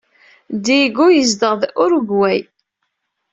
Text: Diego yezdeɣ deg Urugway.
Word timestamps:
Diego 0.63 1.03
yezdeɣ 1.15 1.53
deg 1.61 1.71
Urugway. 1.83 2.39